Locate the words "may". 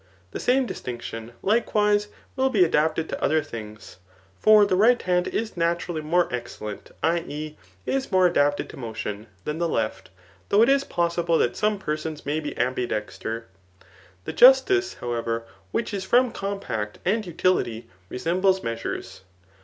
12.25-12.39